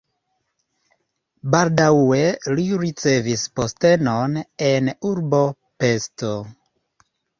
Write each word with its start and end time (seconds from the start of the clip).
Baldaŭe 1.55 2.23
li 2.59 2.65
ricevis 2.85 3.43
postenon 3.59 4.35
en 4.71 4.91
urbo 5.11 5.43
Pest. 5.85 6.27